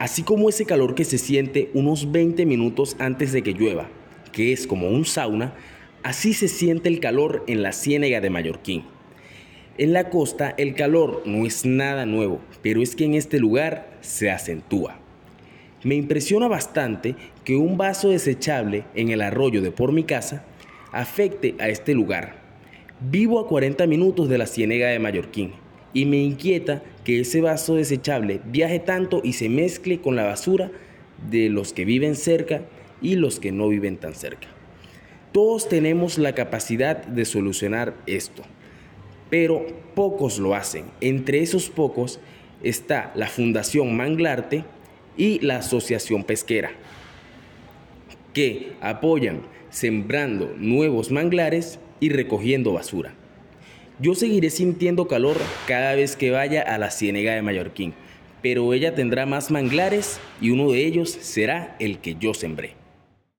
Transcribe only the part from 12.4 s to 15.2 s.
pero es que en este lugar se acentúa.